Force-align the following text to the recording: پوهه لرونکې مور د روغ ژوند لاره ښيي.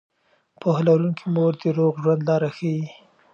پوهه 0.59 0.81
لرونکې 0.87 1.25
مور 1.35 1.53
د 1.61 1.63
روغ 1.77 1.93
ژوند 2.03 2.21
لاره 2.29 2.49
ښيي. 2.57 2.85